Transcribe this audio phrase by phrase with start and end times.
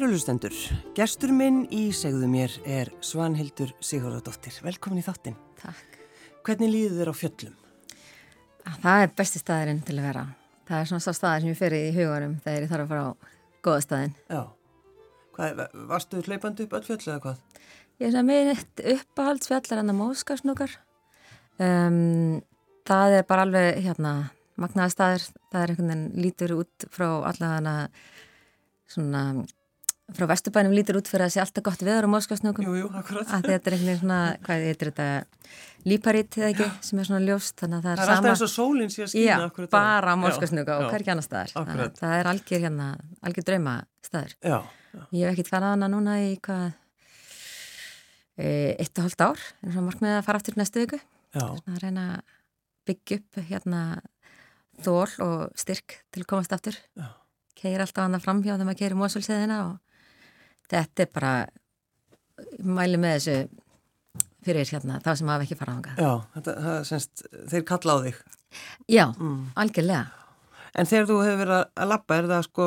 [0.00, 0.54] Kærulustendur,
[0.96, 4.54] gestur minn í segðu mér er Svanhildur Sigurðardóttir.
[4.64, 5.34] Velkomin í þáttinn.
[5.60, 5.98] Takk.
[6.46, 7.58] Hvernig líður þér á fjöllum?
[8.80, 10.22] Það er besti staðurinn til að vera.
[10.70, 13.04] Það er svona sá staðar sem ég fer í hugarum þegar ég þarf að fara
[13.04, 13.10] á
[13.68, 14.16] goða staðin.
[14.32, 14.40] Já.
[15.36, 17.44] Hvað, varstu hlaupandi upp öll fjöll eða hvað?
[18.00, 18.64] Ég er svona með
[18.96, 20.80] uppáhaldsfjallar en að móskarsnúkar.
[21.60, 22.40] Um,
[22.88, 24.16] það er bara alveg hérna
[24.56, 25.30] magnaða staður.
[25.52, 27.88] Það er einhvern veginn lítur út frá allavega
[28.88, 29.24] svona
[30.16, 32.66] frá Vesturbænum lítur út fyrir að það sé alltaf gott viður á móskarsnúkum.
[32.66, 33.28] Jú, jú, akkurat.
[33.36, 35.06] Að þetta er einhvern veginn svona, hvað heitir þetta,
[35.90, 38.16] líparít eða ekki, sem er svona ljóst, þannig að það er, það er sama.
[38.18, 40.88] alltaf eins og sólinn sé að skýna Já, bara á móskarsnúka og já.
[40.90, 41.54] hver ekki annar staðar.
[41.62, 41.94] Akkurat.
[41.94, 42.88] að Það er algjör hérna,
[43.30, 44.34] algjör drauma staður.
[44.42, 44.58] Já,
[44.94, 45.02] já.
[45.16, 46.66] Ég hef ekkert farað hana núna í hvað,
[48.40, 48.48] e,
[48.80, 51.00] eitt og hálft ár, en svo markmið að fara aftur næstu viku.
[51.34, 51.44] já.
[51.46, 52.36] Svona að reyna að
[52.90, 53.82] byggja upp hérna
[54.80, 56.76] þól og styrk til að komast aftur.
[56.96, 57.08] Já.
[57.60, 59.78] Keir alltaf hana framhjá þegar maður keirir mósulseðina og
[60.70, 61.32] þetta er bara,
[62.64, 63.36] mæli með þessu
[64.46, 65.96] fyrir hérna, þá sem hafa ekki farað hanga.
[66.00, 68.20] Já, þetta, það semst, þeir kalla á þig.
[68.90, 69.42] Já, Mm.
[69.54, 70.06] algjörlega.
[70.74, 72.64] En þegar þú hefur verið að lappa, er það sko,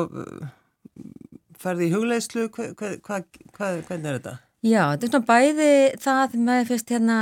[1.64, 3.24] ferði í hugleislu, hvað, hvað,
[3.56, 4.34] hvað, hvernig er þetta?
[4.64, 5.70] Já, þetta er svona bæði
[6.04, 7.18] það með fyrst hérna,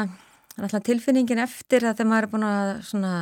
[0.87, 3.15] tilfinningin eftir að þegar maður er búin að svona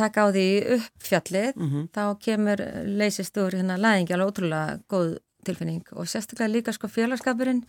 [0.00, 0.46] taka á því
[0.76, 6.52] upp fjallið, Mm þá kemur leysist úr hérna læðingi alveg ótrúlega góð tilfinning og sérstaklega
[6.52, 7.64] líka sko félagskapurinn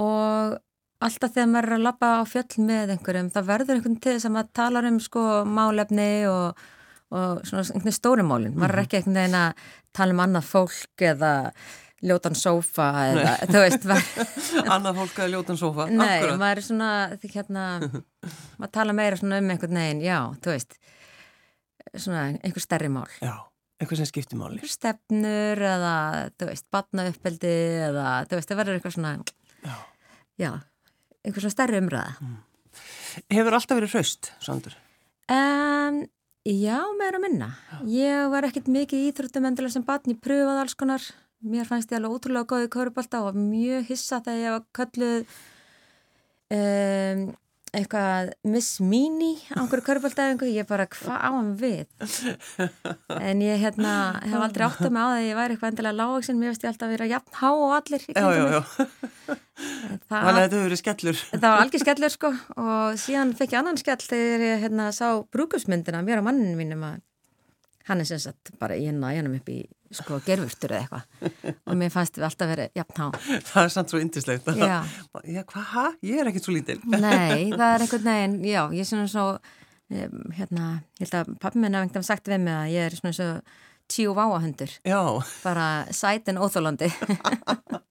[0.00, 0.56] og
[1.04, 4.28] alltaf þegar maður er að labba á fjöll með einhverjum, það verður einhvern til þess
[4.28, 6.66] að maður talar um sko málefni og,
[7.14, 9.64] og svona einhvern stóri málin, maður er ekki einhvern veginn að
[9.94, 11.32] tala um annað fólk eða
[12.04, 13.86] ljótan sófa eða, þú veist,
[14.74, 15.86] Annað fólk að ljóta en sofa.
[15.88, 16.40] nei, akkurat.
[16.42, 16.90] maður er svona,
[17.22, 17.64] hérna,
[18.60, 20.76] maður tala meira svona um einhvern veginn, já, þú veist,
[21.94, 23.34] svona einhver stærri mál Já,
[23.80, 24.60] eitthvað sem skiptir máli.
[24.70, 25.94] stefnur eða,
[26.38, 27.54] þú veist, batnauppeldi
[27.90, 29.12] eða, þú veist, það verður eitthvað svona,
[29.64, 29.74] Já.
[30.44, 30.50] já,
[31.24, 32.32] einhver svona stærri umræða.
[33.30, 34.74] Hefur alltaf verið hraust, Sandur?
[35.30, 36.00] Um,
[36.44, 37.50] já, meira að minna.
[37.88, 41.06] Ég var ekkert mikið íþróttum endilega sem batn, ég pröfaði alls konar.
[41.44, 44.62] Mér fannst ég alveg ótrúlega góð í kaurubálta og var mjög hissa þegar ég var
[44.78, 45.34] kölluð
[46.56, 47.24] um,
[47.74, 50.48] eitthvað Miss Mini á einhverju kaurubáltaðingu.
[50.54, 51.86] Ég bara, hvað á hann við?
[53.18, 55.98] En ég hérna, hef aldrei átt að mig á það að ég væri eitthvað endilega
[56.00, 56.38] lágvöksin.
[56.40, 58.06] Mér veist ég alltaf að vera jafn há og allir.
[58.14, 59.40] Já, já, já.
[60.10, 65.06] Það, var algjör skellur sko og síðan fekk ég annan skell þegar ég hérna, sá
[65.34, 66.98] brúkusmyndina mér og manninu mínum að
[67.88, 69.60] hann er sem sagt bara í henn að hennum upp í
[69.96, 73.06] sko gerfurtur eða eitthvað og mér fannst við alltaf verið jafn há.
[73.50, 74.48] Það er samt svo indislegt.
[74.58, 74.78] Já.
[75.24, 75.98] Já, hvað?
[76.04, 76.78] Ég er ekkert svo lítil.
[76.94, 79.26] Nei, það er einhvern veginn, já, ég er svona svo,
[80.38, 82.98] hérna, ég held að pappi minn hafði einhvern veginn sagt við mig að ég er
[83.00, 83.30] svona svo
[83.94, 85.00] tíu váahundur, Já,
[85.44, 86.88] bara sætin óþólandi.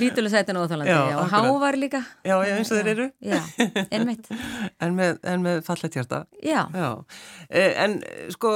[0.00, 2.00] Lítuleg sætin óþólandi, Já, og hávar líka.
[2.24, 3.06] já, já, eins og þeir eru.
[3.20, 3.40] Já,
[3.90, 4.28] einmitt.
[4.82, 6.22] En með, en með fallet hjarta.
[6.42, 6.88] Já, Já.
[7.50, 8.52] Eh, En eh, sko,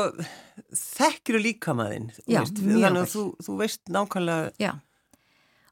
[0.73, 2.11] þekkir líka maðinn.
[2.27, 4.73] Þannig að þú, þú veist nákvæmlega, Já,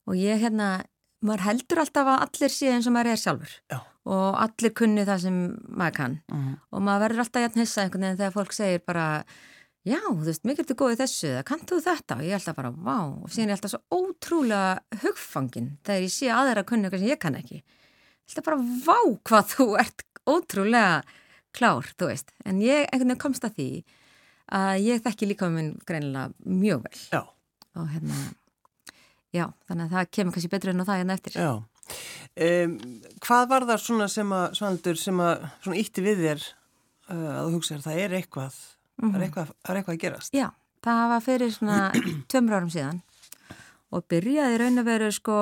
[0.07, 0.73] og ég hérna,
[1.25, 3.79] maður heldur alltaf að allir sé eins og maður er sjálfur Já.
[4.05, 5.37] og allir kunni það sem
[5.73, 6.59] maður kann Mhm.
[6.71, 9.07] og maður verður alltaf jætn hissa einhvern veginn þegar fólk segir bara
[9.85, 12.19] já, þú veist, mikið ertu góð í þessu eða kannt þú þetta?
[12.19, 16.07] Og ég er alltaf bara, vá og síðan er ég alltaf svo ótrúlega hugfangin þegar
[16.07, 17.61] ég sé aðeira að kunni eitthvað sem ég kann ekki.
[18.29, 18.99] Alltaf bara, vá
[19.31, 21.03] hvað þú ert ótrúlega
[21.55, 22.33] klár, þú veist.
[22.45, 23.69] En ég einhvern veginn komst að því
[24.55, 26.99] að ég þekki líka minn greinilega mjög vel.
[27.13, 27.23] Já,
[27.79, 28.25] og hérna
[29.35, 31.39] já, þannig að það kemur kannski betur enn á það hérna eftir.
[31.39, 31.53] Já.
[32.35, 32.77] Um,
[33.23, 37.43] hvað var það svona sem að, Svandur, sem að svona ítti við þér uh, að
[37.49, 38.59] þú hugsaðir, það er eitthvað,
[39.01, 40.37] það, er eitthvað það er eitthvað að gerast?
[40.37, 40.47] Já,
[40.85, 41.81] það var fyrir svona
[42.31, 43.03] tveimur árum síðan
[43.95, 45.37] og byrjaði raun að veru sko,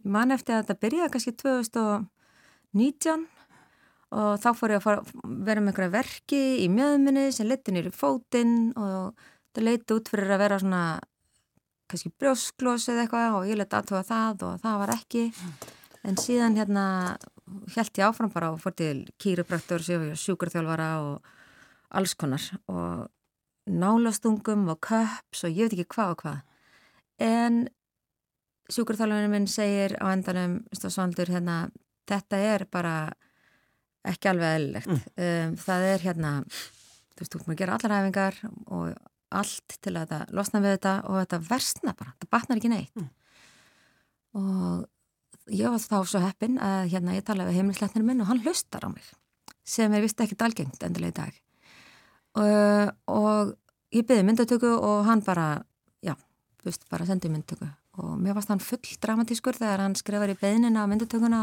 [0.00, 3.28] ég man eftir að þetta byrjaði kannski 2019
[4.10, 7.92] og þá fór ég að fara, vera með einhverja verki í mjöðminni sem leti nýri
[7.94, 9.14] fótinn og
[9.54, 10.84] það leiti út fyrir að vera svona
[11.90, 15.24] kannski brjósklós eða eitthvað og ég leti aðtóða það og það var ekki
[16.06, 16.86] en síðan hérna
[17.74, 19.82] held ég áfram bara og fór til kýrupræktur,
[20.18, 21.30] sjúkurþjálfara og
[21.90, 23.08] alls konar og
[23.70, 26.40] nálastungum og köps og ég veit ekki hvað og hvað.
[27.20, 27.60] En
[28.70, 31.70] sjúkurþjálfarinn minn segir á endanum Svandur hérna
[32.08, 32.94] þetta er bara
[34.06, 34.92] ekki alveg eðlilegt.
[35.18, 38.94] Um, það er hérna þú veist, þú að gera allar æfingar og
[39.30, 43.04] allt til að þetta losna við þetta og þetta versna bara, þetta batnar ekki neitt.
[44.38, 44.88] Og
[45.50, 48.86] ég var þá svo heppin að hérna ég talaði við heimilisleitnir minn og hann hlustar
[48.86, 49.06] á mig
[49.66, 51.38] sem er vist ekkit algengt endilega í dag
[52.38, 53.52] og, og
[53.94, 55.62] ég byrði myndatöku og hann bara,
[56.04, 56.14] já,
[56.64, 57.68] veist, bara sendið myndtöku
[58.00, 61.40] og mér varst hann full dramatískur þegar hann skrifar í beðnina á myndtökuna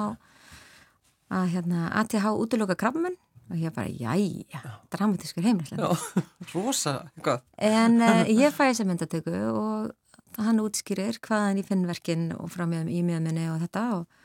[1.28, 3.18] að hérna ATH útlöka krabmenn
[3.48, 4.62] og ég bara, jæja,
[4.92, 5.88] dramatískur heimilislega.
[5.88, 6.24] Já,
[6.54, 7.44] rosa, eitthvað.
[7.64, 12.66] En uh, ég fæ þessa myndatöku og hann útskýrir hvaðan ég finn verkinn og frá
[12.70, 14.20] mjög í mjögminni og þetta og,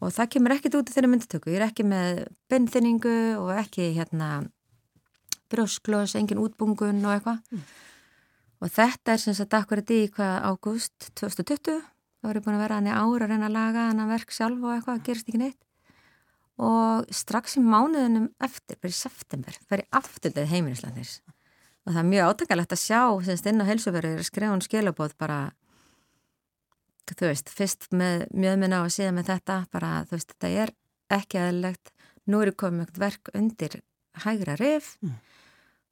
[0.00, 1.52] og það kemur ekkit út í þeirra myndatöku.
[1.52, 4.30] Ég er ekki með beinþyningu og ekki hérna
[5.50, 7.40] brjósklós, engin útbungun og eitthvað.
[7.50, 7.64] Mm.
[8.60, 11.80] Og þetta er sem sagt akkurat í hvað ágúst 2020,
[12.20, 14.12] þá er ég búin að vera hann í ára að reyna að laga hann að
[14.12, 15.60] verk sjálf og eitthvað, gerist ekki neitt.
[16.60, 21.14] Og strax í mánuðunum eftir, bara í september, fer ég afturlega heimilislandis.
[21.86, 25.38] Og það er mjög átakalegt að sjá, semst inn á helsuverður, skrifa hún skilabóð bara,
[27.08, 30.74] þú veist, fyrst með mjöðminna og síðan með þetta, bara, þú veist, þetta er
[31.16, 31.94] ekki aðlegt.
[32.28, 33.80] Nú er ég komið mjög verk undir
[34.24, 35.16] hægra rif mm.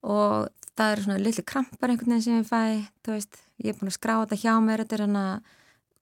[0.07, 0.49] Og
[0.79, 3.91] það eru svona litli krampar einhvern veginn sem ég fæ, þú veist, ég er búin
[3.91, 5.25] að skrá þetta hjá mér, þetta er hérna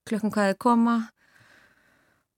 [0.07, 0.97] klukkan hvað er koma.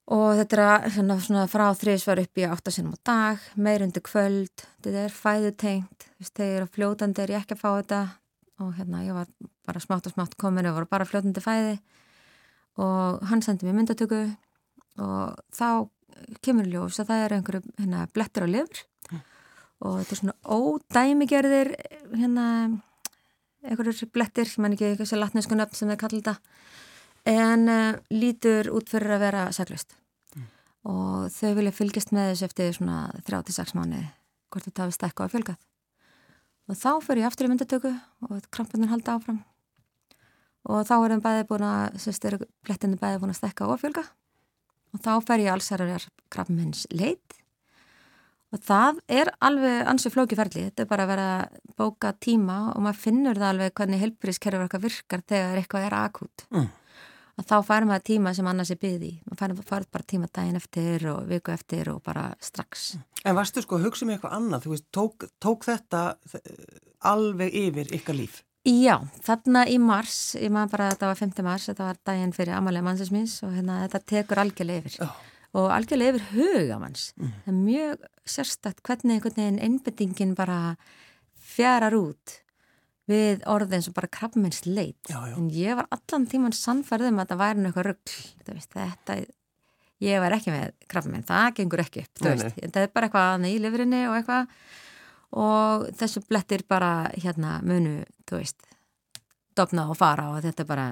[0.08, 5.04] Og þetta er svona, svona frá þriðsvar upp í áttasunum á dag, meirundi kvöld, þetta
[5.04, 8.00] er fæðutengt, þegar fljótandi er ég ekki að fá þetta.
[8.64, 9.28] Og hérna ég var
[9.68, 11.76] bara smátt og smátt komin og var bara fljótandi fæði.
[12.80, 14.22] Og hann sendi mér myndatöku
[15.02, 15.90] og þá
[16.42, 18.86] kemur ljós að það er einhverju hérna, blettur á lifur
[19.84, 21.72] og þetta er svona ódæmigerðir
[22.14, 22.46] hérna
[23.66, 26.36] einhverjur blettir, ég menn ekki eitthvað sem latnesku nöfn sem þeir kalla þetta
[27.28, 29.96] en uh, lítur út fyrir að vera saglust
[30.34, 30.46] mm.
[30.94, 34.04] og þau vilja fylgjast með þessu eftir svona 36 mánu
[34.48, 35.68] hvort þetta hafi stekka á fjölgat
[36.68, 37.92] og þá fyrir ég aftur í myndatöku
[38.28, 39.40] og krampunum halda áfram.
[40.68, 44.04] Og þá er þeim bæði búin að sérstu blettinu bæði búin að stekka á fjölga.
[44.92, 47.38] Og þá fer ég alls að krampumins leit
[48.48, 52.80] Og það er alveg ansið flókiferðli, þetta er bara að vera að bóka tíma og
[52.84, 56.44] maður finnur það alveg hvernig helbriðskerfi virkar þegar eitthvað er akut.
[56.56, 56.70] Mm.
[57.38, 59.12] Og þá fær maður tíma sem annars er byggði.
[59.28, 62.96] Maður fær bara tíma daginn eftir og viku eftir og bara strax.
[63.22, 64.64] En varstu sko að hugsa um eitthvað annað?
[64.64, 66.02] Þú veist, tók, tók þetta
[67.06, 68.42] alveg yfir ykkar líf?
[68.68, 71.42] Já, þarna í mars, ég maður bara að þetta var 5.
[71.46, 75.04] mars, þetta var daginn fyrir amalega mannsins og hérna þetta tekur algjörlega yfir.
[75.04, 77.30] Oh og algjörlega yfir hugamanns mm.
[77.44, 80.58] það er mjög sérstakt hvernig einhvern veginn einbindingin bara
[81.48, 82.38] fjarar út
[83.08, 85.00] við orðin sem bara krabbminns leit.
[85.08, 85.34] Já, já.
[85.38, 89.16] en ég var allan tíman sannfærið um að það væri eitthvað ruggl þetta,
[90.04, 94.02] ég var ekki með krabbminn það gengur ekki upp það er bara eitthvað í lifurinni
[94.10, 94.52] og eitthvað.
[95.38, 97.98] Og þessu blettir bara hérna munu,
[98.28, 98.68] þú veist
[99.56, 100.88] dopna og fara og þetta er bara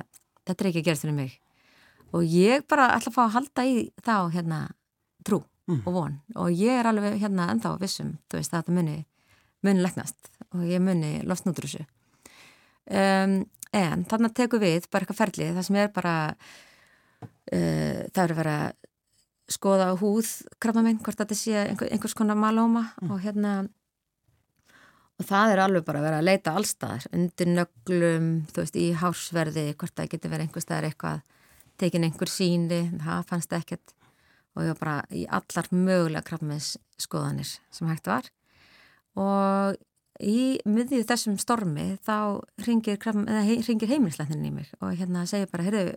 [0.47, 1.37] þetta er ekki að gerast fyrir mig
[2.17, 4.61] og ég bara ætla að fá að halda í þá hérna
[5.27, 5.83] trú mm.
[5.85, 8.97] og von og ég er alveg hérna ennþá vissum þú veist þetta muni,
[9.67, 13.39] muni leknast og ég muni losnútur þessu um,
[13.77, 18.39] en þannig að teku við bara eitthvað ferli það sem er bara uh, það eru
[18.43, 18.85] verið að
[19.57, 20.31] skoða á húð
[20.63, 23.11] krabba minn hvort þetta sé einhver, einhvers konar malóma mm.
[23.11, 23.57] og hérna
[25.17, 28.89] og það er alveg bara að vera að leita allstaðar undir nöglum, þú veist, í
[29.01, 31.23] hásverði hvort það getur verið einhver staðar eitthvað
[31.81, 33.95] tekin einhver síni, það fannst ekkert.
[34.57, 38.31] Og ég var bara í allar mögulega krabbmeins skoðanir sem hægt var.
[39.21, 39.77] Og
[40.21, 45.97] í miðið þessum stormi þá ringir, ringir heimilisleitnin í mig og hérna segir bara, heyrðu,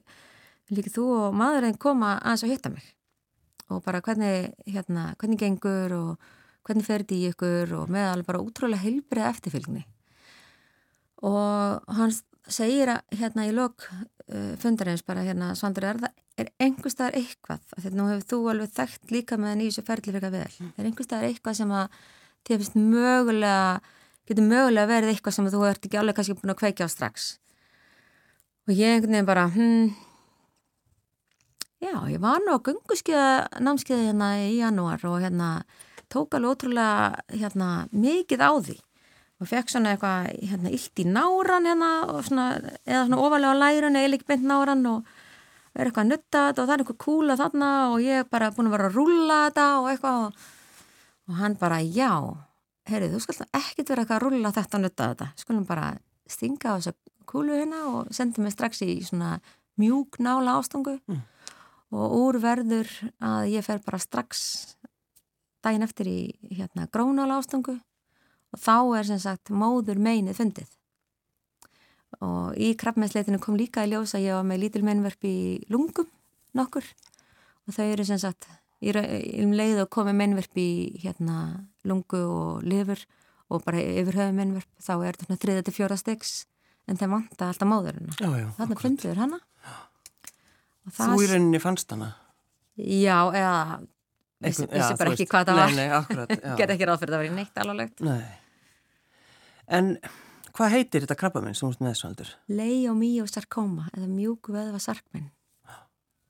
[0.76, 2.90] líka þú og maðurinn koma aðeins að hitta mig?
[3.70, 6.30] Og bara hvernig, hérna, hvernig gengur og
[6.68, 7.76] hvernig fer þetta í ykkur?
[7.80, 9.86] Og með alveg bara útrúlega heilbrið eftirfylgni.
[11.28, 13.86] Og hans segir að hérna í lok
[14.62, 16.02] fundarins bara hérna Svandur er
[16.40, 17.64] er einhverstaðar eitthvað?
[17.76, 20.52] Þegar nú hefur þú alveg þekkt líka með nýjus og ferðlir eitthvað vel.
[20.60, 20.74] Mm.
[20.78, 21.98] er einhverstaðar eitthvað sem að
[22.48, 23.64] þið finnst mögulega
[24.30, 27.30] getur mögulega verið eitthvað sem þú ert ekki alveg kannski búin að kveikja á strax?
[28.70, 29.90] Og ég einhvern veginn bara hm,
[31.82, 33.30] já ég var nú að gunguskiða
[33.66, 35.50] námskiða hérna í janúar og hérna
[36.14, 38.78] tók alveg ótrúlega hérna mikið á því
[39.40, 41.90] og fekk svona eitthvað hérna, illt í náran hérna,
[42.28, 42.46] svona,
[42.84, 45.14] eða svona ofalega á lærun eða ekki beint náran og
[45.76, 48.52] er eitthvað að nutta þetta og það er eitthvað kúla þarna og ég er bara
[48.56, 50.44] búin að vera að rulla þetta og eitthvað og,
[51.30, 52.12] og hann bara já,
[52.90, 55.30] heyrðu þú skal ekkert vera eitthvað að rulla þetta og nutta þetta.
[55.40, 55.90] Skulum bara
[56.30, 56.96] stinga á þessa
[57.30, 59.38] kúlu hérna og sendi mig strax í svona
[59.80, 61.00] mjúk nála ástangu.
[61.08, 61.24] Mm.
[61.90, 64.42] og úr verður að ég fer bara strax
[65.66, 66.20] daginn eftir í
[66.54, 67.80] hérna grónála ástangu
[68.54, 70.72] og þá er sem sagt móður meinið fundið
[72.26, 75.36] og í krabbmeinsleitinu kom líka í ljós að ég var með lítil meinverf í
[75.72, 76.10] lungum
[76.58, 76.88] nokkur
[77.68, 78.48] og þau eru sem sagt
[78.82, 78.94] í
[79.44, 80.70] um leið og komið meinverf í
[81.04, 83.02] hérna lungu og lifur
[83.50, 86.34] og bara yfir höfu meinverf þá er þetta þriða til fjóra stegs
[86.90, 87.70] en þeim vanta alltaf
[88.18, 88.48] já.
[88.58, 89.40] þannig funduður hana
[90.90, 92.14] Þú í rauninni fannst hana?
[92.80, 93.82] já, eða
[94.42, 95.32] vissi, Einhvern- vissi já, bara ekki veist.
[95.34, 96.34] hvað það var Nei, nei, akkurat.
[96.62, 98.22] gerði ekki ráð fyrir það var í neitt alvarlegt Nei.
[99.80, 99.92] En
[100.58, 102.32] hvað heitir þetta krabba minn sem þú ert með þessu aldur?
[102.60, 105.30] leiomíosarkóma eða mjúk veðva sarkminn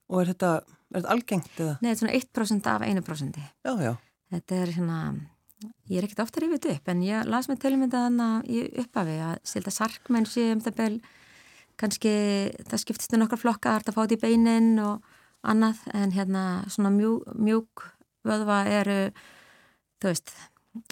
[0.10, 0.48] Og er þetta,
[0.90, 1.74] er þetta algengt eða?
[1.84, 3.36] Nei, þetta er svona 1% af 1%.
[3.68, 3.92] Já, já.
[4.34, 4.96] Þetta er svona,
[5.86, 9.18] ég er ekkert ofta rífið þetta upp, en ég las með tilmynda þannig í upphafi
[9.28, 10.96] að stilta sarkmenn sé um það bel,
[11.78, 12.14] kannski
[12.72, 15.06] það skiptist um nokkar flokka, það að fá þetta í beinin og
[15.54, 17.86] annað, en hérna svona mjúk, mjúk
[18.28, 18.98] vöðva eru,
[20.02, 20.34] þú veist,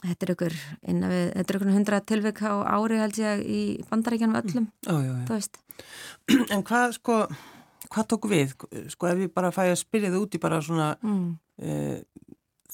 [0.03, 0.55] þetta er ykkur,
[0.91, 4.96] innan við, þetta er ykkur hundra tilvik á ári held ég í bandaríkjanum öllum, Já,
[4.96, 5.22] já, já.
[5.27, 5.62] þú veist.
[6.57, 7.19] En hvað, sko,
[7.93, 8.55] hvað tók við?
[8.91, 11.38] Sko, ef ég bara fæ að spyrja þið út í bara svona, Mm.
[11.62, 12.03] e,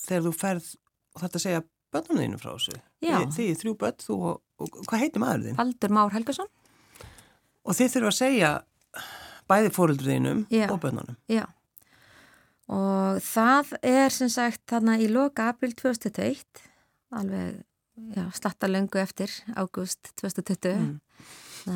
[0.06, 0.70] þegar þú ferð
[1.14, 2.78] og þetta segja börnunum þínu frá þessu.
[3.04, 3.18] Já.
[3.20, 5.58] Þið, þið þrjú börn, þú og, og hvað heitir maður þín?
[5.60, 6.48] Baldur Már Helgason?
[7.64, 8.50] Og þið þurfa að segja
[9.52, 9.70] bæði
[10.50, 10.66] Já.
[10.74, 11.16] og börnunum.
[11.30, 11.44] Já,
[12.72, 16.64] og það er sem sagt þarna í loka april 2021,
[17.12, 17.64] alveg
[18.16, 21.00] já, slatta löngu eftir, ágúst 2020, Mm.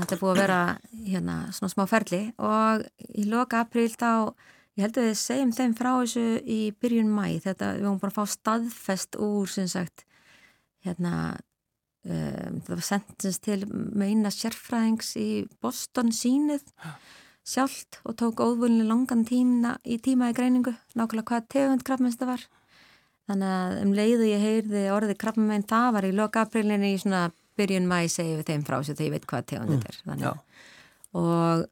[0.01, 0.61] þetta er búið að vera
[1.07, 2.33] hérna svona smá ferli.
[2.39, 2.81] Og
[3.15, 4.33] í loka april þá,
[4.75, 8.11] ég held að við segjum þeim frá þessu í byrjun mæ, þetta við höfum bara
[8.11, 10.03] að fá staðfest úr sem sagt
[10.83, 11.13] hérna
[12.07, 15.29] um, það var sendins til meina sérfræðings í
[15.61, 16.63] Boston sínið
[17.47, 22.31] sjálft og tók óðvölinni langan tíma í tíma í greiningu, nákvæmlega hvað tegund krabbmeins það
[22.33, 22.43] var.
[23.27, 27.25] Þannig að um leiðu ég heyrði orðið krabbmein það var í loka aprílinni í svona
[27.57, 30.21] byrjun mæ segjum við þeim frá þessu þegar ég veit hvað tegund þetta er.
[30.21, 30.31] Já.
[30.31, 30.43] að-
[31.17, 31.65] og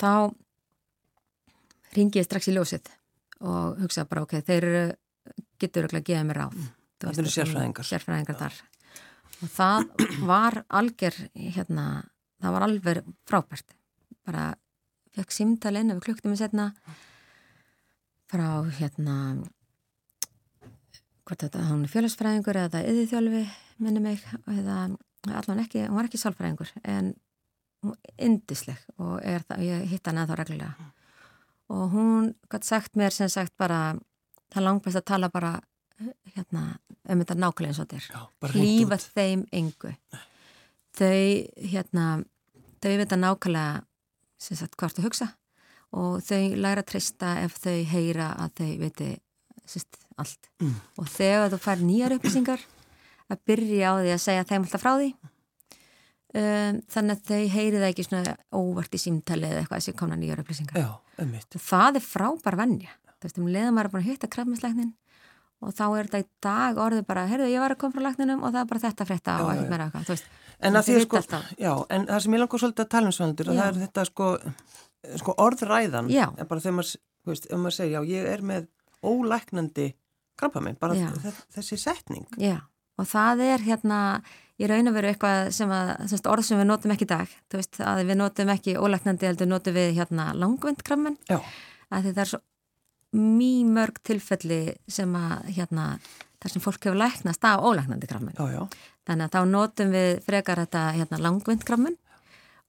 [0.00, 0.12] þá
[1.96, 2.90] ringi ég strax í ljósið
[3.40, 4.66] og hugsa bara ok, þeir
[5.60, 6.56] getur ekki að gefa mér ráð.
[7.00, 7.86] Þú Þetta eru sérfræðingar.
[7.88, 8.56] Sérfræðingar þar.
[9.40, 11.84] Og það var algjör, hérna,
[12.42, 13.74] það var alveg frábært.
[14.26, 14.50] Bara
[15.20, 16.70] fekk símtali inn ef við klukktum í setna
[18.30, 18.46] frá
[18.78, 19.16] hérna
[21.26, 24.78] hvort þetta, hún er félagsfræðingur eða það er yðið minni mig eða
[25.28, 27.12] allan ekki, hún var ekki sálfræðingur en
[27.84, 30.88] hún er indisleg og er það, ég hitt hana þá reglulega.
[31.70, 33.94] Og hún gætt sagt mér sem sagt bara
[34.50, 35.52] það langbæst að tala bara
[36.34, 36.64] hérna,
[37.08, 39.06] um þetta nákvæmlega eins og hlýfa út.
[39.14, 39.94] þeim engu.
[40.98, 41.22] Þau
[41.70, 42.06] hérna
[42.80, 43.84] þau vita nákvæmlega
[44.40, 45.32] sem sagt hvort þau hugsa.
[45.96, 49.10] Og þau læra að treysta ef þau heyra að þau
[49.70, 50.48] sérst, allt.
[50.60, 50.78] Mm.
[50.98, 52.62] og þegar þú fær nýjar upplýsingar
[53.30, 55.10] að byrja á því að segja þeim alltaf frá því.
[56.30, 60.18] Um, þannig að þau heyri það ekki svona óvart í símtali eða eitthvað sem komna
[60.18, 60.78] nýjar upplýsingar.
[60.78, 60.90] Já,
[61.58, 64.92] það er frábær vennja þú veist, um leiðum maður er búin að hitta krafminslæknin
[65.60, 68.42] og þá er þetta í dag orðið bara heyrðu, ég var að koma frá lækninum
[68.44, 70.30] og það er bara þetta frétta Já, og ekkert meira eitthvað, þú veist.
[70.60, 71.20] En að að sko,
[71.60, 73.60] já, en það sem ég langar svolítið að tala um svandur, Já.
[73.60, 74.26] það er þetta sko,
[75.22, 76.96] sko orðræðan, en bara þegar maður,
[77.30, 78.66] veist, maður segir, já, ég er með
[79.04, 79.86] ólæknandi
[80.40, 81.08] krampa minn, bara Já.
[81.20, 82.26] þe- þessi setning.
[82.40, 82.58] Já,
[82.98, 84.00] og það er hérna
[84.60, 87.28] í raun og veru eitthvað sem að semst, orð sem við notum ekki í dag,
[87.50, 91.40] þú veist að við notum ekki ólæknandi heldur notum við hérna langvind krammen, Já,
[91.90, 92.40] að því það er svo
[93.16, 95.86] mjög mörg tilfelli sem að hérna
[96.40, 98.62] þar sem fólk hefur læknast af ólæknandi já,
[99.08, 101.96] þannig að þá notum við frekar þetta hérna langvind krammen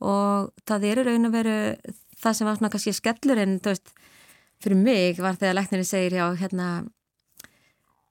[0.01, 1.57] og það er í raun og veru
[2.21, 3.93] það sem var svona kannski skellurinn þú veist,
[4.62, 6.69] fyrir mig var þegar læknirinn segir já hérna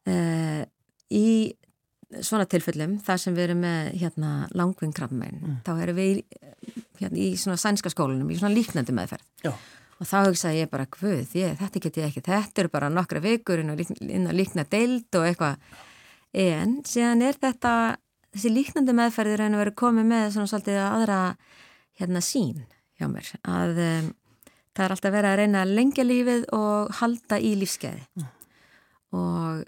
[0.07, 0.63] uh,
[1.11, 1.27] í
[2.25, 6.23] svona tilfellum þar sem við erum með hérna langvinn krabmein þá erum við
[6.99, 9.27] hérna, í svona sænska skólanum í svona líknandi meðferð.
[9.45, 9.53] Já,
[10.01, 10.87] og þá hugsaði ég bara,
[11.37, 12.25] ég, þetta get ég ekki.
[12.25, 15.75] Þetta eru bara nokkra vikur inn, að líkna deild og eitthvað.
[16.41, 17.75] En síðan er þetta
[18.31, 21.21] þessi líknandi meðferðir en að vera komið með svona svolítið aðra
[22.01, 22.65] hérna sín
[22.97, 23.29] hjá mér.
[23.45, 24.11] Að um,
[24.75, 28.27] það er alltaf verið að reyna að lengja lífið og halda í lífskeiði
[29.19, 29.65] og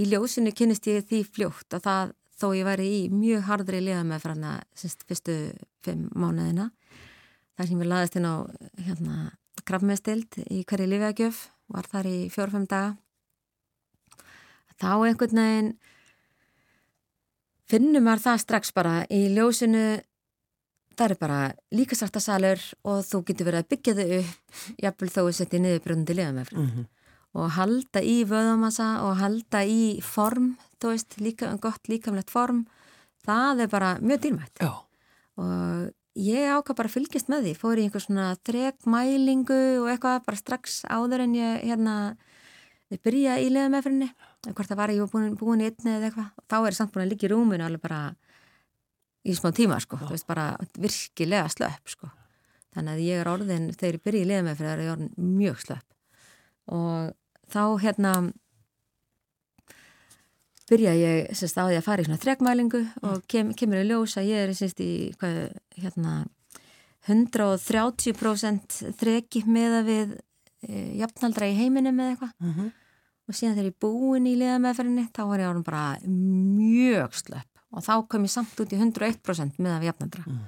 [0.00, 4.02] í ljósinu kynist ég því fljótt að það þó ég væri í mjög hardri liða
[4.08, 5.36] með frá hana fyrstu
[5.84, 6.70] fimm mánuðina
[7.54, 8.34] þar sem ég laðist inn á
[8.86, 9.18] hérna
[9.68, 11.40] krabbmestild í hverju lífjagjöf
[11.74, 12.96] var þar í fjórfem daga.
[14.74, 15.70] Þá einhvern veginn
[17.70, 19.84] finnum maður það strax bara í ljósinu
[20.94, 21.38] það er bara
[21.74, 26.34] líkastartasalur og þú getur verið að byggja þau upp jafnvel þó að setja niðurbröndi liða
[26.36, 26.86] með mhm,
[27.34, 32.62] og halda í vöðamassa og halda í form, þú veist, líka, gott líkamlegt form,
[33.26, 34.62] það er bara mjög dýrmætt.
[34.62, 34.70] Já,
[35.42, 40.22] og ég ákvað bara að fylgjast með því, fór í einhver svona trekmælingu og eitthvað
[40.28, 41.94] bara strax áður en ég hérna
[42.92, 44.10] ég byrja í liða meðfyrinni
[44.52, 47.04] hvort það var ég búin, búin í einni eða eitthvað, þá er ég samt búin
[47.06, 48.00] að líka í rúmunu alveg bara
[49.24, 52.10] í smá tíma sko, þú veist bara virkilega slöpp sko.
[52.74, 54.94] Þannig að ég er orðin, þegar ég byrja í liða með fyrir það er ég
[54.94, 55.86] orðin mjög slöpp.
[56.74, 57.14] Og
[57.54, 58.14] þá hérna
[60.70, 64.16] byrja ég sérst á því að fara í svona þregmælingu og kem, kemur í ljós
[64.20, 65.52] að ég er sérst í hvað,
[65.82, 66.14] hérna
[67.08, 70.14] 130% þreki meða við
[70.64, 72.70] e, jafnaldra í heiminum eða eitthvað Mm -hmm.
[73.28, 77.50] og síðan þegar ég búin í liða meðferðinni þá var ég orðin bara mjög slöpp
[77.72, 80.40] og þá kom ég samt út í 101% meða við jafnaldra Mm.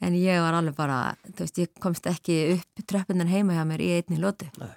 [0.00, 3.80] en ég var alveg bara, þú veist, ég komst ekki upp tröppunar heima hjá mér
[3.80, 4.68] í einni lóti Nei.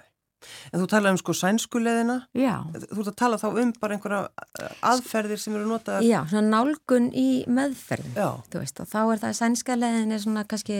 [0.72, 2.16] En þú talaði um sko sænskuleðina.
[2.34, 4.20] Já, Þú ert að tala þá um bara einhverja
[4.60, 6.02] eh, aðferðir sem eru notaðar.
[6.06, 8.28] já, svona nálgun í meðferðin Já.
[8.50, 10.78] þú veist, og þá er það sænska leðin er svona kannski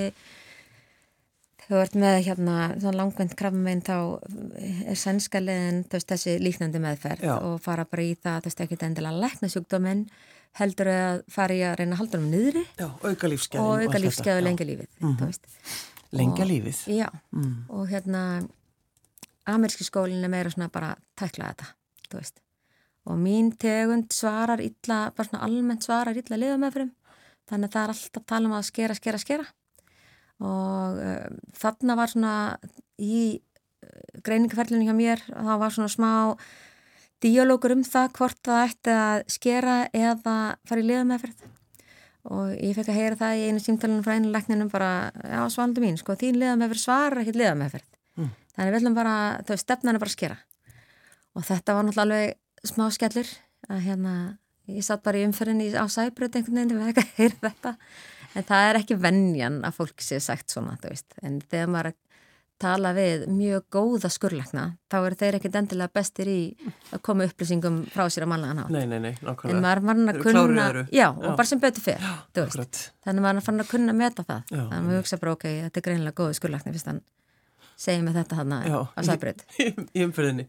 [1.71, 3.95] þú ert með hérna svona langvænt krafmein þá
[4.91, 7.37] er sænska leðin þú veist, þessi líknandi meðferð Já.
[7.47, 10.07] og fara bara í það, þú veist, ekki endilega lækna sjúkdóminn
[10.59, 13.63] heldur að fara í að reyna að halda um niðri Já, auka lífsgæði.
[13.63, 15.45] og auka lífsgæðu lengja lífið þú veist.
[16.11, 16.79] Lengja Og- lífið.
[16.91, 17.53] Já, Mm.
[17.71, 18.23] og hérna
[19.49, 21.69] amerski skólinn er meira svona bara tækla þetta,
[22.09, 22.41] þú veist.
[23.09, 26.91] Og mín tegund svarar illa, bara svona almennt svarar illa liðameðfyrum,
[27.49, 29.47] þannig að það er alltaf tala um að skera, skera, skera.
[30.41, 32.35] Og uh, þarna var svona
[33.01, 36.11] í uh, greiningaferlinu hjá mér, þá var svona smá
[37.21, 40.37] díalógur um það hvort það ætti að skera eða
[40.69, 41.49] fara í liðameðferð.
[42.31, 44.93] Og ég fekk að heyra það í einu símtalunum frá einu lækninum bara,
[45.25, 47.89] já, svaldi mín, sko, þín liðameðferð svarar ekkit liðameðferð.
[47.89, 48.00] Mm.
[48.57, 49.15] Þannig við ætlum bara,
[49.47, 50.39] þau stefnan er bara að skera
[51.39, 53.33] og þetta var náttúrulega alveg smá skellur
[53.71, 54.15] að hérna
[54.71, 57.75] ég satt bara í umferðinni á sæbröð einhvern veginn við ekki að heyra þetta
[58.39, 61.91] en það er ekki vennjan að fólk sé sagt svona, þú veist, en þegar maður
[61.93, 61.99] að
[62.61, 66.41] tala við mjög góða skurlekna þá eru þeir ekkit endilega bestir í
[66.93, 69.55] að koma upplýsingum frá sér að manlega ná Nei, nei, nei, nákvæmlega.
[69.57, 71.31] en maður fann að kunna já, og Já.
[71.41, 72.59] bara sem betur fer þú veist.
[72.61, 72.83] Akkurat.
[73.07, 75.47] þannig maður fann að kunna að meta það Já, þannig að maður hugsa bara ok,
[75.65, 77.01] þetta er greinilega góðu skurlekni fyrst hann
[77.81, 79.71] segir mig þetta hann á sæbröð Í,
[80.05, 80.47] umfyrðinni.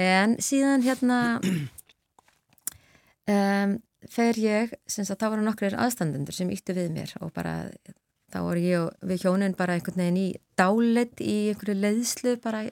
[0.00, 1.18] En síðan hérna
[3.34, 3.76] um,
[4.12, 7.68] fer ég, sem sagt, þá voru nokkrir aðstandendur sem íttu við mér og bara
[8.32, 12.64] þá voru ég og við hjónin bara einhvern veginn í dálit í einhverju leiðslu bara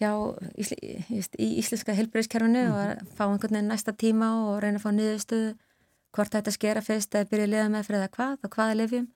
[0.00, 0.10] hjá
[0.58, 0.78] ísli,
[1.38, 5.52] í íslenska helbriðskerfinu og að fá einhvern veginn næsta tíma og reyna að fá niðurstöðu
[6.12, 9.06] hvort þetta skera fyrst eða byrja að liða með fyrir það hvað og hvaða lifjum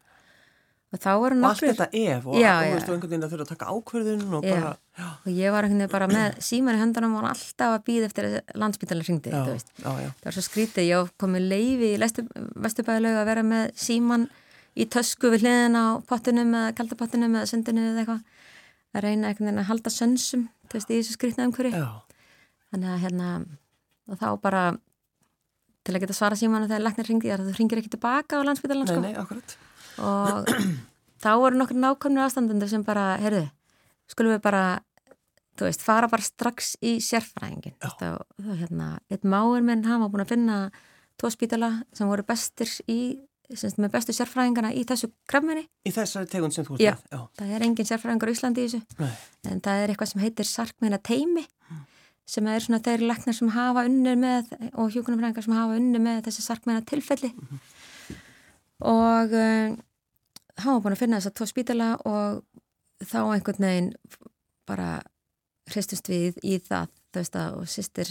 [0.94, 3.46] og þá voru Og allt þetta ef og, Já, og og einhvern veginn að þurfa
[3.46, 4.54] að taka ákverðun og Já.
[4.54, 7.84] bara, já, og ég var einhvern veginn bara með síman í höndunum og alltaf að
[7.88, 9.30] býða eftir landsbytalar hringdi,
[9.82, 11.98] Það var svo skrítið, ég komið leiði í
[12.66, 14.28] Vesturbæðilegu að vera með síman
[14.76, 18.22] í tösku við hliðin á pottunum eða kaldapottunum eða sundinu eða eitthvað.
[18.96, 21.88] Að reyna einhvern veginn að halda sönsum þú veist, í þessu skrítna umhverju já,
[22.72, 23.28] þannig að hérna
[24.06, 24.62] og þá bara
[25.86, 26.86] til að geta svara símanu þegar
[29.98, 30.50] og
[31.22, 33.46] þá voru nokkur nákvæmni aðstandendur sem bara, heyrðu,
[34.12, 34.64] skulum við bara
[35.56, 37.94] þú veist, fara bara strax í sérfræðingin og
[38.44, 40.58] það hérna, eitt máur minn, hann var búin að finna
[41.16, 42.98] tvo spítala sem voru bestir í,
[43.56, 46.92] semst með bestu sérfræðingana í þessu krafminni, Í þessari tegund sem þú Já.
[47.08, 49.12] já, það er engin sérfræðingar í Íslandi í þessu, nei,
[49.48, 51.46] en það er eitthvað sem heitir sarkmeina teimi
[52.26, 56.16] sem er svona þeir læknar sem hafa unnið með og hjúkunarfræðingar sem hafa unnið með
[56.26, 57.30] þessi sarkmeina tilfelli
[58.84, 59.76] og um,
[60.56, 62.42] hann var búin að finna þess að tvo spítala og
[63.04, 63.92] þá einhvern veginn
[64.68, 64.90] bara
[65.70, 66.92] hristust við í það.
[67.12, 68.10] Þú veist að og sýstir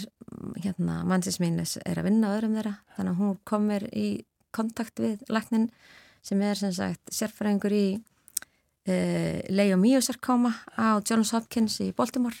[0.64, 2.74] hérna mannsins mín er að vinna öðrum þeirra.
[2.96, 4.08] Þannig að hún komir í
[4.56, 5.70] kontakt við læknin
[6.26, 12.38] sem er sem sagt sérfræðingur í uh, leiomíosarkóma á Johns Hopkins í Baltimore.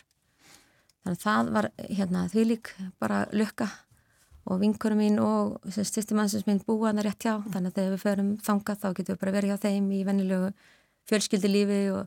[1.04, 3.70] Þannig að það var hérna því lík bara lukka
[4.46, 8.82] og vinkurum mín og styrstimannsins mín búaðna rétt hjá þannig að þegar við förum þangað
[8.82, 10.52] þá getum við bara verið hjá þeim í vennilegu
[11.10, 12.06] fjölskyldilífi og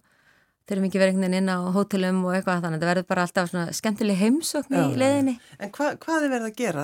[0.69, 3.23] þurfum ekki verið einhvern veginn inn á hótelum og eitthvað þannig að það verður bara
[3.25, 5.35] alltaf svona skemmtileg heimsókn Já, í já, leiðinni.
[5.57, 6.83] En hva, hvað er verið að gera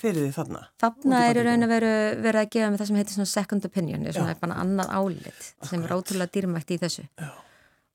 [0.00, 0.62] fyrir því þarna?
[0.82, 1.90] Þarna er í raun að veru
[2.24, 5.50] verið að gefa með það sem heitir svona second opinion, er svona bara annað álit
[5.68, 7.04] sem er ótrúlega dýrmætt í þessu.
[7.20, 7.28] Já.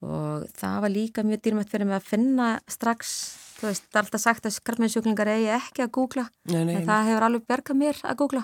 [0.02, 3.16] Og það var líka mjög dýrmætt fyrir mig að finna strax,
[3.62, 6.88] þú veist, það er alltaf sagt að skarminsjúklingar eigi ekki að googla, Nei, nei, en
[6.90, 8.44] það hefur alveg bergað mér að googla.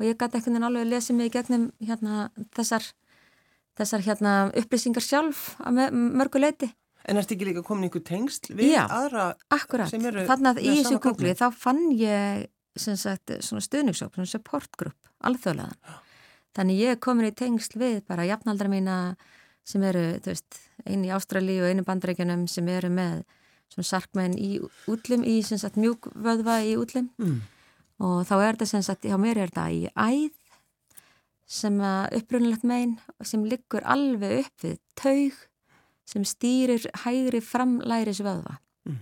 [0.00, 2.86] Og ég gæti einhvern veginn alveg að lesa mig í gegnum hérna, þessar,
[3.80, 6.70] þessar hérna, upplýsingar sjálf að mörgu leiti.
[7.08, 8.84] En ertu ekki líka komin í einhver tengsl við Já.
[8.86, 11.38] aðra Akkurat, sem eru þannig að í með þessu sama krafminn?
[11.40, 12.44] þá fann ég
[12.78, 15.98] sagt svona stuðningssóp, svona support group, alþjóðlegan.
[16.54, 18.96] Þannig ég er komin í tengsl við bara jafnaldra mína
[19.66, 23.22] sem eru, þú veist, einu í Ástrali og einu bandarækjunum sem eru með
[23.72, 24.58] svona sarkmenn í
[24.90, 27.40] útlim, í sem sagt mjúkvöðva í útlim Mm.
[28.02, 30.32] og þá er þetta sem sagt, hjá mér er þetta í æð
[31.52, 31.78] sem
[32.18, 35.40] upprunalegt megin sem liggur alveg upp við taug
[36.08, 38.58] sem stýrir hægri framlæris vöðva
[38.88, 39.00] mm.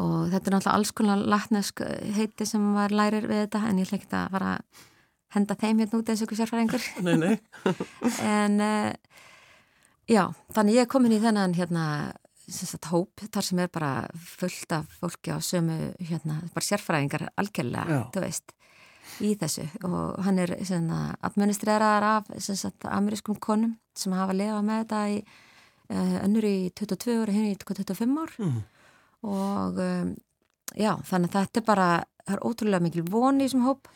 [0.00, 1.84] og þetta er náttúrulega alls konar latnesk
[2.16, 4.84] heiti sem var lærir við þetta en ég ekki að fara að
[5.34, 7.34] henda þeim hérna út eins og eitthvað sérfæringur Nei, nei
[8.38, 8.92] En uh,
[10.10, 11.86] já, þannig ég er komin í þennan hérna
[12.48, 18.02] sagt, hóp þar sem er bara fullt af fólki á sömu hérna, bara sérfæringar algjörlega,
[19.22, 19.66] í þessu.
[19.84, 26.16] Og hann er administreraðar af sagt, amerískum konum sem hafa lefað með þetta í uh,
[26.24, 28.38] önnur í 22 ári, henni í 25 ár.
[28.38, 28.62] Mm.
[29.24, 30.10] og um,
[30.76, 31.88] já, þannig að þetta er bara
[32.24, 33.88] það er ótrúlega mikil von í þessum hóp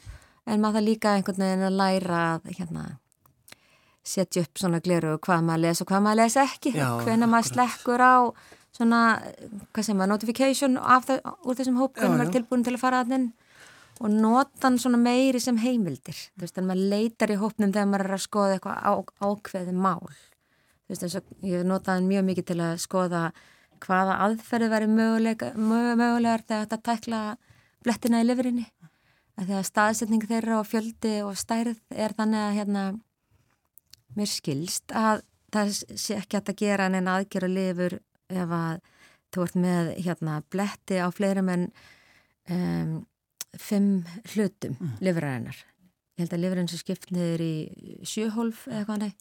[0.49, 2.85] en maður það líka einhvern veginn að læra að hérna
[4.09, 6.73] setja upp svona gleru hvað maður les og hvað maður les ekki.
[6.77, 8.17] Hvenna maður slekkur á
[8.77, 9.03] svona,
[9.73, 13.03] hvað sem maður, notification það, úr þessum hóp, hvernig maður er tilbúin til að fara
[13.03, 13.29] að þinn
[13.99, 16.19] og nota hann svona meiri sem heimildir.
[16.37, 18.93] Þú veist, en maður leitar í hópnum þegar maður er að skoða eitthvað á,
[19.27, 20.13] ákveði mál.
[20.87, 23.23] Þú veist, eins og ég notaði hann mjög mikið til að skoða
[23.83, 27.23] hvaða aðferði væri mögulega, mögulegar þegar þetta tækla
[27.83, 28.69] blettina í lifurinni
[29.39, 32.83] að að staðsetning þeirra og fjöldi og stærð er þannig að hérna
[34.17, 38.81] mér skilst að það sé ekki að gera en aðgera lifur ef að
[39.33, 41.67] þú ert með hérna bletti á fleirum en
[42.53, 42.93] um,
[43.57, 44.95] fimm hlutum mm.
[45.05, 45.59] lifuræðinar.
[46.19, 47.53] Ég held að lifurinn sem skipt niður í
[48.09, 49.13] sjöhólf eða hvað nei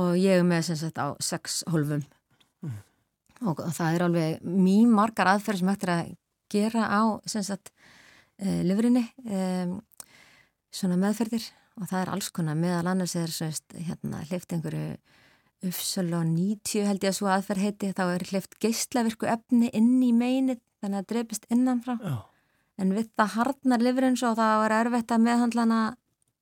[0.00, 2.04] og ég er með sem sagt á sex hólfum
[2.60, 2.76] Mm.
[3.48, 6.08] og, það er alveg mjög margar aðferð sem hægt er að
[6.52, 9.78] gera á sem sagt uh, lifurinni um,
[10.68, 11.46] svona meðferðir
[11.80, 14.96] og það er alls konar meðal annars er semst hérna hlift einhverju
[15.68, 17.88] Ufsala 90 held ég að svo aðferð heiti.
[17.92, 21.98] Þá er hlift geyslavirku efni inn í meinið þannig að það dreipist innanfrá.
[22.00, 22.14] Já,
[22.80, 25.80] en við það harnar lifurinn svo þá er erfitt að meðhandlana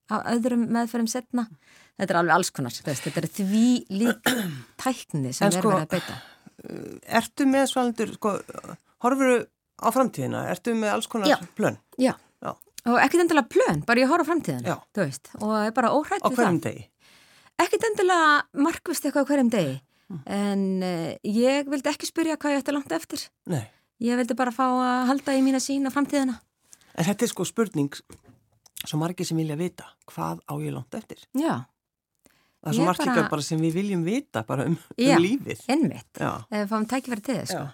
[0.08, 1.48] á öðrum meðferðum setna
[1.98, 4.30] þetta er alveg alls konar, þetta er því lík
[4.84, 6.20] tækni sem En er sko- verið að beita.
[7.18, 8.32] ertu með svalendur, sko,
[9.04, 9.34] horfuru
[9.82, 11.36] á framtíðina, ertu með alls konar Já.
[11.58, 12.14] plön Já, Já.
[12.86, 14.68] Og ekkert endilega plön, bara ég horf á framtíðan
[15.42, 16.84] og er bara óhrætt á við það hverjum degi?
[17.58, 19.76] ekkert endilega markvist eitthvað á hverjum degi
[20.08, 20.22] Mm.
[20.24, 23.66] en uh, ég vildi ekki spyrja hvað ég ætti langt eftir Nei,
[24.00, 26.38] ég vildi bara fá að halda í mína sín á framtíðina
[26.96, 27.92] en þetta er sko spurning
[28.88, 31.20] svo margir sem vilja vita hvað á ég langt eftir.
[31.36, 31.66] Já,
[32.64, 35.18] Það er svo margt líka bara- sem við viljum vita bara um, Já.
[35.18, 35.60] um lífið.
[35.68, 37.68] ennmitt Já, ef við fáum tækifæri til þess, sko.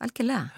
[0.00, 0.50] algjörlega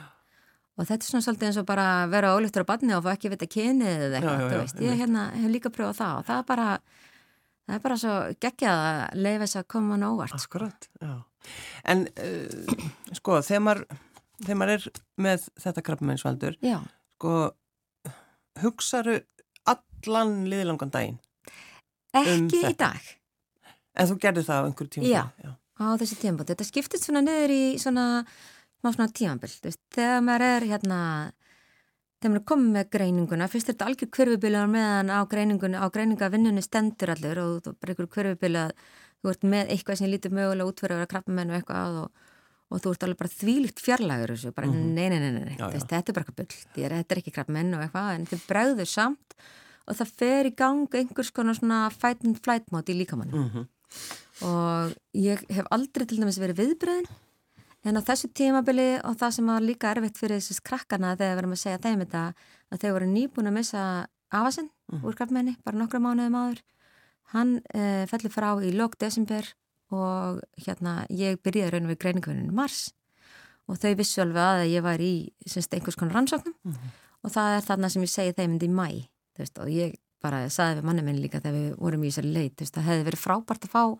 [0.77, 3.31] og þetta er svona svolítið eins og bara vera ólíktur á badni og fá ekki
[3.33, 6.19] vita kynið eða Já, já, eitthvað, já, þú veist, ég hérna hef líka pröfað það
[6.21, 6.67] og það er bara
[7.67, 10.41] það er bara svo geggjað að leifa þess að koma sko.
[10.43, 11.15] akkurat, já.
[11.85, 13.85] En uh, sko, þegar maður,
[14.45, 14.89] þegar maður er
[15.27, 16.79] með þetta krabbamennsvaldur, Já,
[17.17, 17.35] sko,
[18.63, 19.21] hugsaðu
[19.67, 21.19] allan liðlangan daginn.
[22.17, 22.91] ekki Um í þetta.
[22.93, 23.15] dag
[23.97, 25.23] En þú gerði það á einhverjum tíma.
[25.41, 25.51] Já.
[25.81, 26.53] á þessi tímabóti.
[26.53, 28.05] Þetta skiptist svona niður í svona,
[28.95, 29.81] smá svona veist.
[29.97, 30.99] Þegar maður er hérna,
[32.21, 35.87] þegar maður er komið með greininguna, fyrst er þetta algjör hverfibilaðar meðan á greiningunni, á
[35.93, 38.73] greiningavinnunni stendur allir og þú bara einhver hverfibilað,
[39.23, 42.25] þú ert með eitthvað sem lítur mögulega út fyrir að vera krabbamenn og eitthvað og,
[42.71, 44.95] og þú ert alveg bara þvílíkt fjarlægur þessu, bara Mhm.
[44.95, 45.57] nei, nei, nei, nei, nei.
[45.59, 45.97] Já, veist, já.
[46.01, 49.35] þetta er bara eitthvað Þér- þetta er ekki krabbamenn og eitthvað, en þið bregður samt
[49.87, 53.67] og það fer í gang einhvers konar svona fight and flight móti í líkamann Mm
[54.43, 57.07] og ég hef aldrei til dæmis verið viðbröðin
[57.87, 61.43] en á þessu tímabili og það sem var líka erfitt fyrir þessis krakkana þegar við
[61.45, 62.23] erum að segja þeim þetta
[62.73, 63.83] að þau voru nýbúin að missa
[64.35, 65.03] afasinn Mhm.
[65.03, 66.61] úr krabbmenni, bara nokkra mánuðum áður
[67.35, 69.43] hann uh, fellur frá í lók desember
[69.91, 72.93] og hérna ég byrjaði raun við greininguvinnin í mars
[73.67, 75.11] og þau vissu alveg að ég var í
[75.47, 76.93] semst, einhvers konar rannsóknum Mhm.
[77.25, 80.79] og það er þarna sem ég segi þeim í mæ veist, og ég bara saði
[80.81, 83.75] við manni minn líka þegar við vorum í þessari leit það hefði verið frábært að
[83.75, 83.99] fá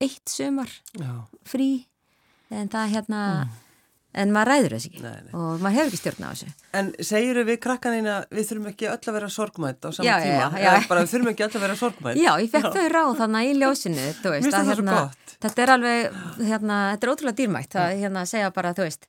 [0.00, 1.86] eitt sumar Já, frí
[2.50, 3.22] en það hérna
[4.18, 5.04] en maður ræður þess ekki Mm.
[5.04, 5.32] nei, nei.
[5.36, 8.98] og maður hefur ekki stjórn á þessu En segiru við krakkanina, við þurfum ekki öll
[9.10, 10.46] að vera sorgmætt á sama Já, tíma?
[10.58, 10.88] já, já.
[10.88, 12.16] Bara við þurfum ekki öll að vera sorgmætt?
[12.18, 14.96] Já, ég fekk þau ráð þannig í ljósinu veist, að hérna,
[15.44, 19.06] þetta er alveg hérna, þetta er ótrúlega dýrmætt að hérna, segja bara, þú veist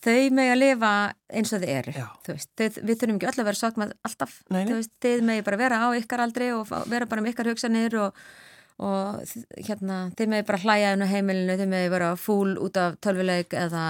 [0.00, 0.92] þau með að lifa
[1.40, 1.92] eins og þið eru
[2.28, 4.68] veist, þau, við þurfum ekki öll að vera sorgmætt alltaf, Nei, nei.
[4.70, 7.96] þú veist, þið með bara vera á ykkar aldri og vera bara með ykkar hugsanir
[8.04, 8.22] og,
[8.80, 9.20] og
[9.60, 13.56] hérna, þið með bara hlæja inn á heimilinu, þið með vera fúl út af tölvuleik
[13.56, 13.84] eða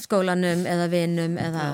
[0.00, 1.66] skólanum eða vinum eða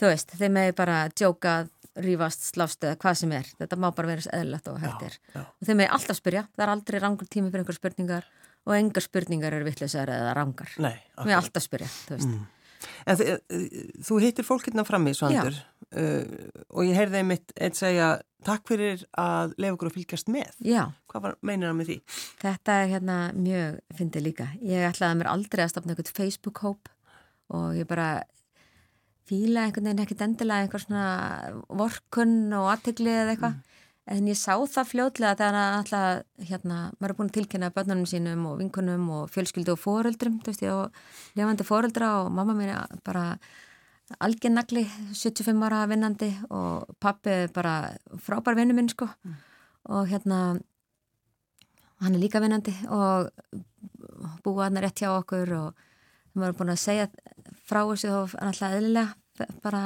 [0.00, 1.56] þú veist, þið með bara djóka
[2.04, 3.52] rífast, slást eða hvað sem er.
[3.60, 5.44] Þetta má bara vera eðlilegt og hægt já.
[5.44, 8.28] og þið með alltaf spyrja, það er aldrei rangur tími fyrir einhver spurningar
[8.66, 10.74] og engar spurningar eru vittlisar eða rangar.
[10.82, 12.34] Nei, með alltaf spyrja, þú veist.
[12.34, 12.44] Mm.
[13.06, 15.56] En þú hittir fólk hérna frammi, Svandur,
[15.96, 16.24] uh,
[16.74, 20.54] og ég heyrði einmitt eitt segja takk fyrir að lefa okkur að fylgjast með.
[20.64, 21.98] Já, Hvað var, meinir hann með því?
[22.44, 24.46] þetta er hérna mjög fyndið líka.
[24.62, 26.90] Ég ætlaði mér aldrei að stopna eitthvað Facebook-hóp
[27.56, 28.08] og ég bara
[29.26, 31.06] fíla einhvern veginn ekkert endilega einhver svona
[31.80, 33.56] vorkun og aðtegli eða eitthvað.
[34.06, 38.06] En ég sá það fljótlega þegar hann alltaf, hérna, maður er búin að tilkynna börnunum
[38.06, 42.54] sínum og vinkunum og fjölskyldu og foreldrum, þú veist ég, og lefandi foreldra og mamma
[42.54, 42.70] mín
[43.02, 43.24] bara
[44.22, 47.92] algjörnagli, 75 ára vinnandi og pappi er bara
[48.22, 49.08] frábær vinnu minn, sko.
[49.90, 50.58] Og hérna,
[52.02, 53.30] hann er líka vinnandi og
[54.44, 55.86] búið hann rétt hjá okkur og
[56.36, 57.08] maður er búin að segja
[57.66, 59.82] frá þessu og alltaf eðlilega bara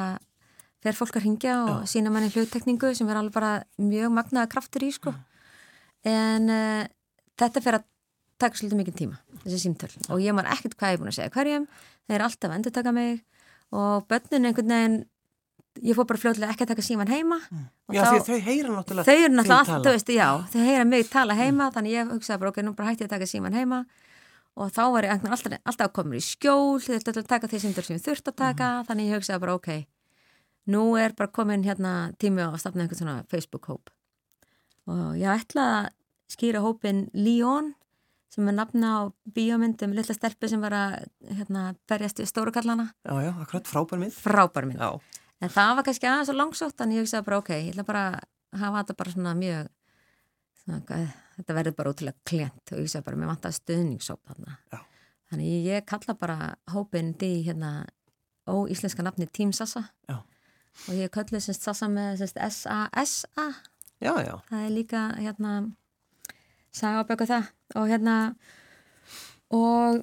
[0.80, 1.90] fer fólk að ringja og Já.
[1.94, 5.12] sína manni hluttekningu sem er alveg bara mjög magnaða kraftur í sko.
[6.09, 6.85] En uh,
[7.40, 7.88] þetta fer að
[8.40, 9.90] taka svolítið mikið tíma, þessi símtöl.
[10.09, 11.66] Og ég man ekkert hvað ég er búin að segja hverjum.
[12.09, 13.20] Þeir eru alltaf að endur taka mig
[13.72, 14.98] og börnin einhvern veginn
[15.87, 17.38] ég fór bara fljóðlega ekki að taka síman heima.
[17.88, 19.85] Og Já, þá- því þau heyra náttúrulega þau eru náttúrulega þig allt, tala.
[19.85, 22.88] þú veist, já, þau heyra mig tala heima þannig ég hugsaði bara, ok, nú bara
[22.90, 23.85] hætti ég að taka síman heima.
[24.56, 27.72] Og þá var ég alltaf, alltaf mér í skjól, þau þurfti að taka því sem
[27.72, 28.87] þau þurft að taka, Mhm.
[28.88, 29.87] þannig ég hugsaði bara, ok
[30.70, 33.88] nú er bara komin hérna tími á að stafna einhvern svona Facebook-hóp
[34.87, 35.88] og ég ætla að
[36.30, 37.74] skýra hópin Leon
[38.31, 39.01] sem er nafna á
[39.35, 40.97] bíómyndum litla stelpu sem var að
[41.35, 44.14] hérna, berjast við stórukallana, Já, já, akkurat frábær mynd.
[44.14, 44.90] frábær mynd Já,
[45.40, 48.03] En það var kannski aðeins og langsótt, þannig ég hugsaði bara, ok, ég ætla bara
[48.53, 49.71] að hafa þetta bara svona mjög,
[50.61, 50.99] svona,
[51.38, 54.59] þetta verður bara útilega klient og ég hugsaði bara, mér vantar stuðningssóp þarna.
[54.75, 54.79] Já.
[55.31, 56.37] Þannig ég kalla bara
[56.75, 57.71] hópinn því hérna
[58.51, 60.19] óíslenska nafni Team Sassa Já.
[60.88, 63.47] og ég kalli semst Sassa með S-A-S-A,
[64.03, 64.35] já, já.
[64.51, 65.55] það er líka hérna
[66.74, 67.48] saga á böku það
[67.80, 68.16] og hérna
[69.50, 70.02] og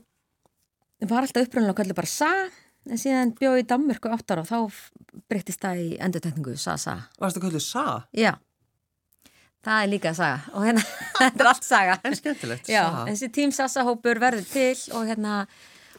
[1.08, 2.32] var alltaf upprunnulega kalli bara Sa
[2.88, 4.58] en síðan bjóð í Danmörku áttar og þá
[5.28, 6.98] breyttist það í endurtekningu Sa-Sa.
[7.20, 7.84] Varstu kallið Sa?
[8.16, 8.32] Já,
[9.66, 10.84] það er líka saga og hérna,
[11.20, 11.98] þetta er allt saga.
[12.08, 13.04] En skemmtilegt, Já, Sa.
[13.10, 15.42] þessi Team Sassa hópur verður til og hérna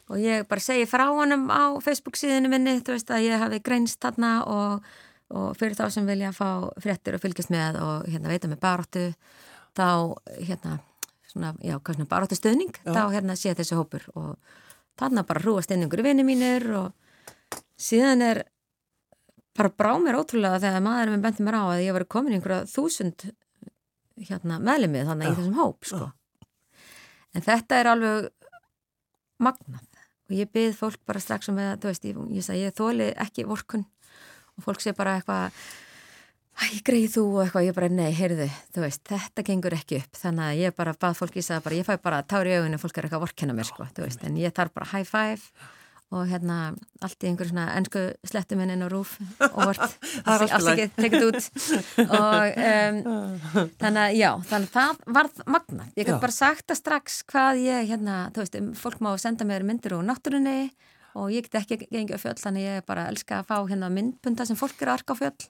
[0.08, 3.60] og ég bara segi frá honum á Facebook síðinu minni, þú veist að ég hafi
[3.60, 4.86] greinst þarna og,
[5.28, 6.48] og fyrir þá sem vilja fá
[6.80, 9.04] fréttir og fylgjast með og hérna veita með baróttu
[9.78, 9.88] þá
[10.42, 10.78] hérna
[11.28, 14.36] svona, já, hvað svona baróttu stöðning þá hérna sé þessi hópur og
[14.98, 18.42] þarna bara hrúast inn yngur vinni mínir og síðan er
[19.58, 22.38] bara brá mér ótrúlega þegar maður minn benti mér á að ég var komin í
[22.38, 23.28] einhverja þúsund
[24.28, 25.30] hérna meðlimið þannig Já.
[25.30, 26.08] í þessum hóp sko.
[27.34, 28.28] en þetta er alveg
[29.42, 29.84] magnað
[30.28, 33.10] og ég byrð fólk bara strax um að, þú veist, ég, ég sagði, ég þóli
[33.24, 33.86] ekki vorkun
[34.58, 35.54] og fólk sé bara eitthvað
[36.58, 40.16] Æ, greið þú og eitthvað, ég bara, nei, heyrðu, þú veist, þetta gengur ekki upp,
[40.18, 42.80] þannig að ég bara bað fólk í það bara, ég fæ bara tári í augunni,
[42.82, 45.68] fólk er eitthvað að vorkenna mér, sko, þú veist, en ég þarf bara high five
[46.08, 46.56] og hérna,
[47.04, 51.48] allt í einhver svona ennsku slettum inn á rúf og er allt afsakið, tekið út.
[52.06, 53.00] Og um,
[53.78, 57.60] þannig að, já, þannig að það varð magnað, ég gæti bara sagt það strax hvað
[57.66, 60.72] ég, hérna, þú veist, um, fólk má senda mér myndir úr náttúrunni
[61.18, 64.48] og ég get ekki gengið á fjöll, þannig ég bara elska að fá hérna myndpunda
[64.48, 65.48] sem fólk er að arka á fjöll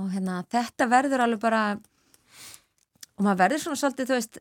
[0.00, 4.40] og hérna þetta verður alveg bara og maður verður svona svolítið þú veist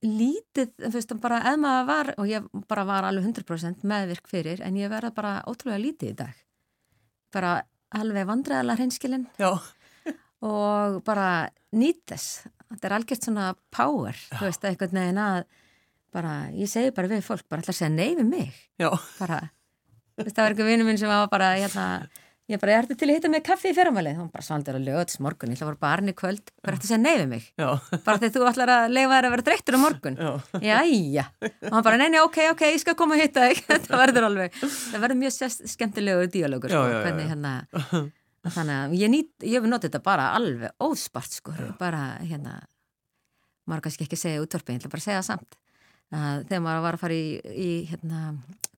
[0.00, 4.62] lítið, þú veist, bara eða maður var og ég bara var alveg 100% meðvirk fyrir
[4.64, 6.38] en ég verða bara ótrúlega lítið í dag.
[7.34, 7.58] Bara
[8.00, 9.26] alveg vandræðalega hreinskilin.
[9.40, 9.52] Já,
[10.46, 12.46] og bara nýt þess.
[12.70, 15.40] Þetta er algjört svona power þú veist, eitthvað neginn að
[16.14, 18.56] bara, ég segi bara við fólk, bara ætla að segja nei við mig.
[18.80, 18.88] Já,
[19.18, 19.42] bara,
[20.16, 21.86] þú veist, það var einhver vinnu minn sem var bara, hérna,
[22.50, 24.86] ég bara, ég ertu til að hitta með kaffi í fyrramælið, hún bara svaldur að
[24.88, 27.44] lögðs morgun, ég ætla að bara í kvöld, hvað ertu að segja nei við mig?
[27.60, 27.68] já,
[28.06, 30.18] Bara þegar þú ætlar að leifa þér að vera dreittur á morgun.
[30.20, 30.30] já.
[30.66, 34.00] Jæja, og hann bara, nei, nei, ok, ok, ég skal koma að hitta þig, þetta
[34.02, 35.36] verður alveg, það verður mjög
[35.74, 37.54] skemmtilegur díalógur, sko, Já, já, hvernig hérna,
[38.56, 42.58] þannig að ég nýtt, ég hef notið þetta bara alveg óspart, sko, bara, hérna,
[43.70, 44.78] maður kannski ekki segja útvarpi,
[46.10, 48.20] þegar maður var að fara í, í hérna,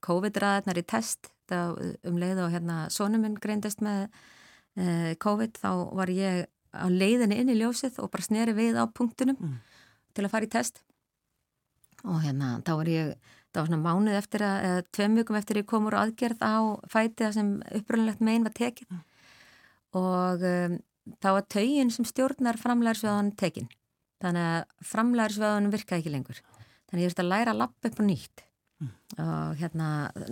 [0.04, 4.06] COVID-ræðnar í test, það um leið og hérna, sonum minn greindist með
[4.76, 8.84] eh, COVID, þá var ég á leiðinni inn í ljósið og bara sneri við á
[8.88, 9.58] punktunum Mm.
[10.16, 10.82] til að fara í test.
[12.04, 13.14] Og hérna, þá var ég
[13.52, 16.56] það var svona mánuð eftir að, eða tveim mjögum eftir ég kom úr aðgerð á
[16.88, 18.94] fæti það sem uppröðanlegt megin var tekið.
[20.00, 20.78] Og um,
[21.20, 23.68] þá var taugin sem stjórnar framlæðarsveðan tekin.
[24.24, 26.40] Þannig að framlæðarsveðan virkaði ekki lengur.
[26.88, 28.44] Þannig ég þurfti að læra að lappa upp á nýtt
[29.22, 29.88] og hérna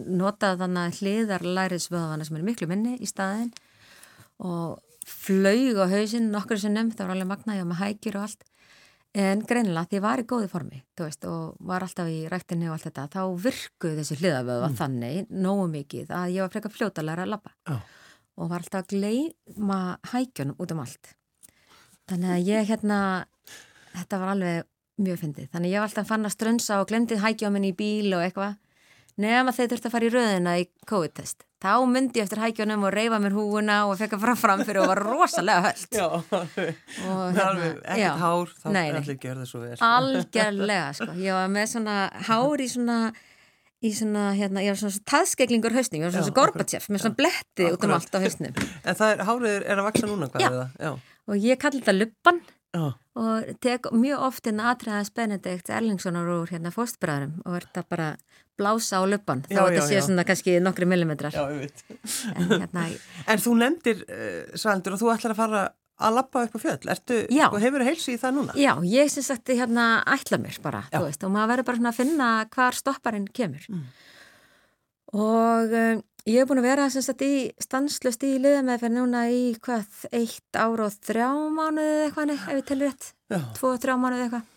[0.06, 3.50] nota þannig að hliðar læriðsveðana sem er miklu minni í staðin
[4.40, 8.28] og flaug á hausinn nokkur sinnum, það var alveg magna, ég var með hækir og
[8.28, 8.46] allt
[9.10, 12.86] En greinilega því var í góði formi veist, og var alltaf í ræktinni og allt
[12.86, 14.76] þetta þá virkuð þessi hliðavöða mm.
[14.78, 17.80] þannig nógu mikið að ég var frekar fljótalega að lappa oh.
[18.38, 19.80] og var alltaf að gleima
[20.12, 21.10] hækjunum út um allt.
[22.10, 23.00] Þannig að ég hérna,
[23.96, 24.69] þetta var alveg
[25.02, 25.50] mjög fyndið.
[25.54, 28.24] Þannig ég var alltaf fann að strönsa og glemdið hækja á minni í bíl og
[28.24, 28.58] eitthvað
[29.20, 31.46] nefn að þeir þurfti að fara í röðina í COVID-test.
[31.60, 34.92] Þá myndi ég eftir hækjunum og reyfa mér húuna og fekk að fara framfyrir og
[34.94, 35.90] var rosalega höllt.
[35.92, 36.06] Já,
[36.54, 39.74] hérna, alveg, ekkert hár, þá er allir gerðið svo vel.
[39.74, 39.90] Sko.
[39.90, 41.08] Algjörlega, sko.
[41.20, 41.96] Ég var með svona
[42.30, 42.96] hár í svona,
[43.84, 47.68] í svona, hérna, ég var svona taðskeglingur hausning, ég var svona Gorbachev með svona bletti
[47.68, 48.56] út um allt á hausnum.
[48.80, 50.48] En það er, hárið er að vaksa núna, hvað Já.
[50.48, 50.80] er það?
[50.80, 52.40] Já, og ég kalli þetta luppan.
[52.70, 52.92] Já.
[53.18, 58.06] og tek mjög oft hérna aðtræðans Benedikt Erlingssonar úr hérna fóstbræðurum og verða bara
[58.61, 61.35] blása á luppan þá þetta sé svona kannski nokkri millimetrar.
[61.35, 61.48] Já,
[62.35, 62.87] en, hérna,
[63.33, 65.62] en þú nefndir, uh, Svaldur, og þú ætlar að fara
[66.00, 66.92] að lappa upp á fjöll.
[66.94, 68.56] Ertu, sko, hefur þú heilsi í það núna?
[68.61, 72.30] Já, ég syns að hérna ætla mér bara veist, og maður verður bara að finna
[72.54, 73.66] hvar stopparinn kemur.
[73.68, 73.85] Mm.
[75.11, 80.02] og um, ég hef búin að vera sagt, í stanslust í liðameðferð núna í hvað,
[80.16, 83.12] eitt ár og þrjá mánuðið eitthvað, ef ég telur rétt.
[83.56, 84.48] Tvo og þrjá mánuðið eitthvað.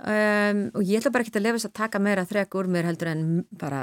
[0.00, 2.86] Um, og ég ætla bara ekki að lefa þess að taka meira þrek úr mér
[2.88, 3.26] heldur en
[3.60, 3.82] bara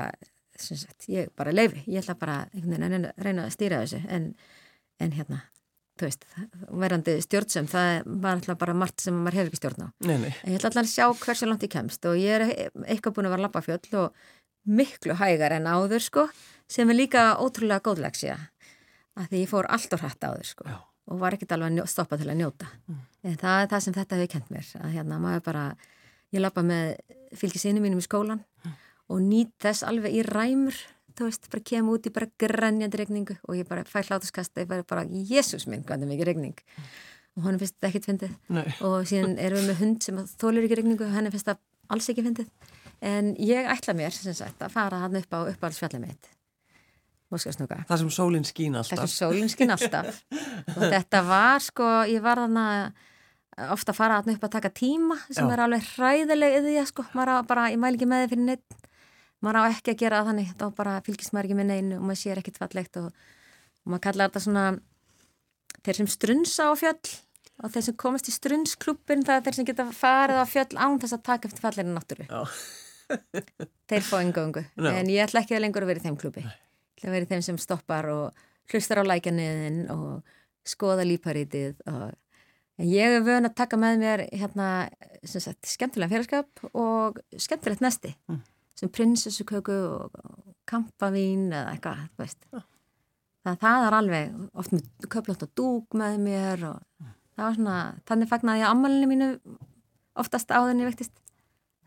[0.57, 4.01] sagt, ég bara leifi, ég ætla bara að reyna að stýra þessu.
[4.09, 4.31] En,
[5.03, 5.43] en hérna,
[5.99, 6.25] þú veist
[6.81, 9.89] verandi stjórnsum, það var alltaf bara margt sem maður hefur ekki stjórn á.
[10.09, 10.31] Nei, nei.
[10.33, 12.47] ég ætla alltaf að sjá hversu langt ég kemst og ég er
[12.87, 14.27] eitthvað búin að vera að lappa fjöll og
[14.67, 16.27] miklu hægar en áður sko
[16.71, 18.37] sem er líka ótrúlega góðlegsja
[19.17, 20.77] að því ég fór allt og hrætt áður sko Já.
[21.07, 22.99] og var ekkert alveg að stoppa til að njóta mm.
[23.41, 25.63] það er það sem þetta hefur kent mér að hérna maður bara
[26.35, 26.93] ég lappa með
[27.37, 28.77] fylgisinu mínum í skólan mm.
[29.13, 30.77] og nýtt þess alveg í ræmur
[31.17, 34.69] þú veist, bara kem út í bara grenjandi regningu og ég bara fæ hlátuskasta ég
[34.69, 36.89] bara, bara jésús minn, hvað er mikið regning mm.
[37.39, 40.81] og hann finnst þetta ekkit fyndið og síðan erum við með hund sem þólir ekki
[40.81, 42.73] regningu og hann finnst þetta alls ekki fyndið
[43.07, 46.29] en ég ætla mér, sem sagt, að fara hann upp á uppáhaldsfjallið mitt
[47.89, 50.21] Það sem sólinn skín alltaf Það sem sólinn skín alltaf.
[50.75, 52.73] Og þetta var sko, ég var þannig
[53.57, 55.53] að ofta fara að upp að taka tíma sem Já.
[55.55, 58.33] er alveg hræðileg yfir því að sko, maður á bara, ég mæl ekki með þið
[58.33, 58.77] fyrir neitt
[59.43, 60.51] maður á ekki að gera þannig.
[60.57, 64.05] Þá bara fylgist maður ekki með neinu og maður sér ekkit fallegt og, og maður
[64.07, 64.65] kallar þetta svona
[65.83, 67.15] þeir sem strunsa á fjöll
[67.63, 70.99] og þeir sem komast í strunsklubbin það er þeir sem geta farið á fjöll án
[71.01, 72.27] þess að taka eftir fallinu náttúru.
[73.87, 74.91] Þeir fá engöngu no.
[74.91, 76.43] en ég ætla ekki að lengur að vera í þeim klubbi.
[76.43, 76.66] Ég
[76.97, 82.09] ætla að vera í þeim sem stoppar og hlustar á lækjaniðin og skoða líparítið og
[82.77, 84.67] En ég er vögn að taka með mér hérna,
[85.25, 88.41] sagt, skemmtilega félagskap og skemmtilegt nesti mm.
[88.77, 90.19] sem prinsessuköku og
[90.69, 92.45] kampavín eða eitthvað, þú veist.
[92.53, 92.67] Mm.
[93.47, 97.15] Það, það er alveg oft með köflótt og dúk með mér og mm.
[97.33, 97.79] það var svona,
[98.11, 99.31] þannig fagnar ég ammalinu mínu
[100.21, 101.17] oftast áðurinn ég vektist.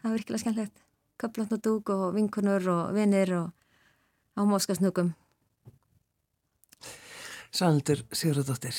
[0.01, 0.85] Það var virkilega skemmtilegt.
[1.23, 3.55] Köflótt og dúk og vinkunur og vinnir og
[4.37, 5.14] ámóskasnugum.
[7.51, 8.77] Sældur Sigurðardóttir,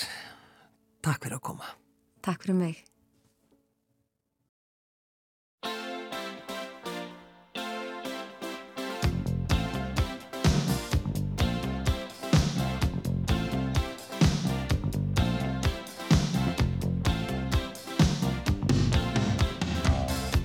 [1.04, 1.68] takk fyrir að koma.
[2.24, 2.86] Takk fyrir mig.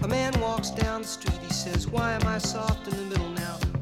[0.03, 3.31] A man walks down the street, he says, Why am I soft in the middle
[3.31, 3.65] now?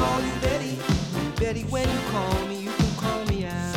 [0.00, 0.78] call you Betty.
[1.38, 3.76] Betty, when you call me, you can call me out.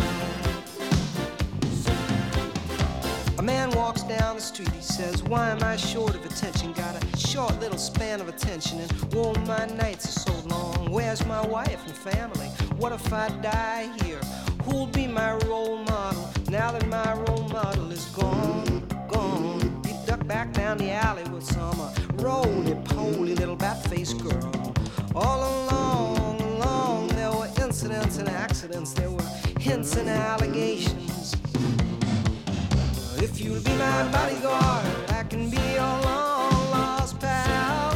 [3.38, 6.72] A man walks down the street, he says, Why am I short of attention?
[6.72, 10.90] Got a short little span of attention, and whoa, my nights are so long.
[10.90, 12.48] Where's my wife and family?
[12.78, 14.22] What if I die here?
[14.64, 18.88] Who'll be my role model now that my role model is gone?
[19.10, 19.82] Gone.
[19.86, 24.74] He ducked back down the alley with some uh, roly poly little bat faced girl.
[25.16, 31.36] All along, along, there were incidents and accidents, there were hints and allegations.
[33.18, 37.96] If you'll be my bodyguard, I can be your long lost pal.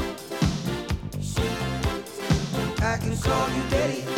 [2.84, 4.16] I can call you Daddy,